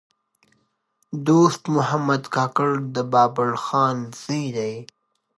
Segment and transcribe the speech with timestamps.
[1.27, 4.79] دوست محمد کاکړ د بابړخان زوی دﺉ.